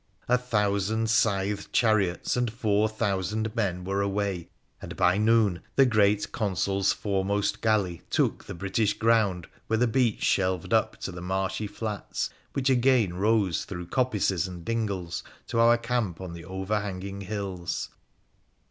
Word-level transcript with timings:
A 0.27 0.35
thousand 0.35 1.11
scythed 1.11 1.71
chariots 1.71 2.35
and 2.35 2.51
four 2.51 2.89
thousand 2.89 3.55
men 3.55 3.83
were 3.83 4.01
away, 4.01 4.49
and 4.81 4.95
by 4.95 5.19
noon 5.19 5.61
the 5.75 5.85
great 5.85 6.31
Consul's 6.31 6.91
foremost 6.91 7.61
galley 7.61 8.01
took 8.09 8.45
the 8.45 8.55
British 8.55 8.95
ground 8.95 9.45
where 9.67 9.77
the 9.77 9.85
beach 9.85 10.23
shelved 10.23 10.73
up 10.73 10.97
to 11.01 11.11
the 11.11 11.21
marshy 11.21 11.67
flats, 11.67 12.31
which 12.53 12.67
again 12.71 13.13
rose, 13.13 13.63
through 13.63 13.89
coppices 13.89 14.47
and 14.47 14.65
dingles, 14.65 15.21
to 15.45 15.59
our 15.59 15.77
camp 15.77 16.19
on 16.19 16.33
the 16.33 16.45
over 16.45 16.79
hanging 16.79 17.21
hills. 17.21 17.89